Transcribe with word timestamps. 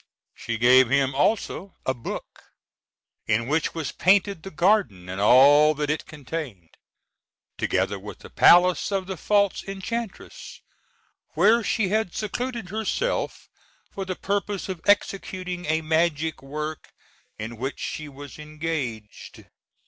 She 0.33 0.57
gave 0.57 0.89
him 0.89 1.13
also 1.13 1.75
a 1.85 1.93
book 1.93 2.45
in 3.27 3.47
which 3.47 3.75
was 3.75 3.91
painted 3.91 4.41
the 4.41 4.49
garden 4.49 5.07
and 5.07 5.21
all 5.21 5.75
that 5.75 5.91
it 5.91 6.07
contained, 6.07 6.75
together 7.59 7.99
with 7.99 8.17
the 8.17 8.31
palace 8.31 8.91
of 8.91 9.05
the 9.05 9.15
false 9.15 9.63
enchantress, 9.63 10.59
where 11.35 11.63
she 11.63 11.89
had 11.89 12.15
secluded 12.15 12.69
herself 12.69 13.47
for 13.91 14.03
the 14.03 14.15
purpose 14.15 14.69
of 14.69 14.81
executing 14.87 15.67
a 15.67 15.81
magic 15.81 16.41
work 16.41 16.89
in 17.37 17.57
which 17.57 17.79
she 17.79 18.09
was 18.09 18.39
engaged. 18.39 19.45